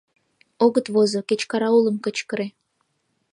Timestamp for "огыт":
0.65-0.85